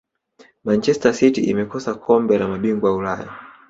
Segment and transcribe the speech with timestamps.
[0.65, 3.29] manchester city imekosa kombe la mabingwa ulaya